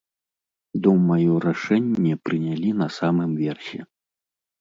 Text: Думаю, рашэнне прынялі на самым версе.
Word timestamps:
Думаю, 0.85 1.35
рашэнне 1.45 2.13
прынялі 2.29 2.69
на 2.81 2.87
самым 2.97 3.31
версе. 3.43 3.79